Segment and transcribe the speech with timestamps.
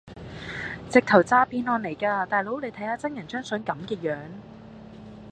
[0.89, 4.17] 直頭詐騙案嚟㗎大佬你睇吓真人張相咁嘅樣